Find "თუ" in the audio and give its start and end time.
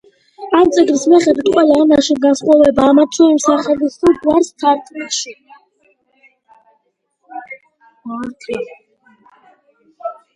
3.17-3.27, 4.05-4.13